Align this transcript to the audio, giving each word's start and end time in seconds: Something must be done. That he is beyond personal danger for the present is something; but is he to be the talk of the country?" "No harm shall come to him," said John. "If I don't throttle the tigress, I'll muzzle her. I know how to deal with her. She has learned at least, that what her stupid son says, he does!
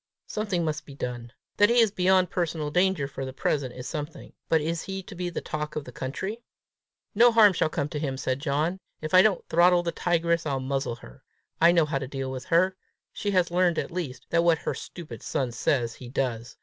Something 0.25 0.65
must 0.65 0.87
be 0.87 0.95
done. 0.95 1.31
That 1.57 1.69
he 1.69 1.77
is 1.79 1.91
beyond 1.91 2.31
personal 2.31 2.71
danger 2.71 3.07
for 3.07 3.23
the 3.23 3.33
present 3.33 3.75
is 3.75 3.87
something; 3.87 4.33
but 4.49 4.59
is 4.59 4.81
he 4.81 5.03
to 5.03 5.13
be 5.13 5.29
the 5.29 5.41
talk 5.41 5.75
of 5.75 5.83
the 5.85 5.91
country?" 5.91 6.41
"No 7.13 7.31
harm 7.31 7.53
shall 7.53 7.69
come 7.69 7.87
to 7.89 7.99
him," 7.99 8.17
said 8.17 8.39
John. 8.39 8.79
"If 8.99 9.13
I 9.13 9.21
don't 9.21 9.47
throttle 9.47 9.83
the 9.83 9.91
tigress, 9.91 10.43
I'll 10.47 10.59
muzzle 10.59 10.95
her. 10.95 11.21
I 11.61 11.71
know 11.71 11.85
how 11.85 11.99
to 11.99 12.07
deal 12.07 12.31
with 12.31 12.45
her. 12.45 12.75
She 13.13 13.29
has 13.29 13.51
learned 13.51 13.77
at 13.77 13.91
least, 13.91 14.25
that 14.31 14.43
what 14.43 14.57
her 14.57 14.73
stupid 14.73 15.21
son 15.21 15.51
says, 15.51 15.93
he 15.93 16.09
does! 16.09 16.57